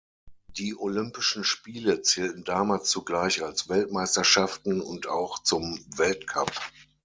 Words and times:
Die 0.47 0.75
Olympischen 0.75 1.43
Spiele 1.43 2.01
zählten 2.01 2.43
damals 2.43 2.89
zugleich 2.89 3.43
als 3.43 3.69
Weltmeisterschaften 3.69 4.81
und 4.81 5.05
auch 5.05 5.37
zum 5.43 5.79
Weltcup. 5.95 6.51